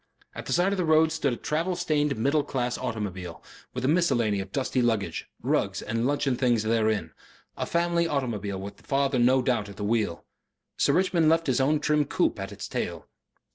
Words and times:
At 0.33 0.47
the 0.47 0.53
side 0.53 0.71
of 0.73 0.77
the 0.77 0.83
road 0.83 1.11
stood 1.11 1.31
a 1.33 1.37
travel 1.37 1.75
stained 1.75 2.17
middle 2.17 2.43
class 2.43 2.75
automobile, 2.75 3.43
with 3.75 3.85
a 3.85 3.87
miscellany 3.87 4.39
of 4.39 4.51
dusty 4.51 4.81
luggage, 4.81 5.29
rugs 5.43 5.79
and 5.79 6.07
luncheon 6.07 6.35
things 6.35 6.63
therein 6.63 7.11
a 7.55 7.67
family 7.67 8.07
automobile 8.07 8.59
with 8.59 8.81
father 8.83 9.19
no 9.19 9.43
doubt 9.43 9.69
at 9.69 9.77
the 9.77 9.83
wheel. 9.83 10.25
Sir 10.75 10.93
Richmond 10.93 11.29
left 11.29 11.45
his 11.45 11.61
own 11.61 11.79
trim 11.79 12.05
coupe 12.05 12.39
at 12.39 12.51
its 12.51 12.67
tail. 12.67 13.05